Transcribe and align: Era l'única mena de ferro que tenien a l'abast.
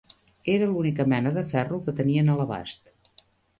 Era 0.53 0.69
l'única 0.71 1.05
mena 1.13 1.35
de 1.37 1.45
ferro 1.53 1.79
que 1.85 1.95
tenien 2.01 2.35
a 2.37 2.41
l'abast. 2.43 2.93